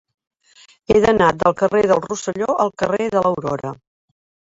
He 0.93 0.95
d'anar 1.03 1.27
del 1.45 1.55
carrer 1.61 1.83
del 1.93 2.03
Rosselló 2.09 2.51
al 2.67 2.75
carrer 2.83 3.11
de 3.15 3.27
l'Aurora. 3.29 3.79